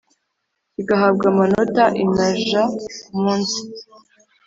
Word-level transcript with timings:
kigahabwa 0.73 1.25
amanota 1.31 1.83
inaja 2.03 2.61
ku 3.03 3.13
munsi 3.21 3.59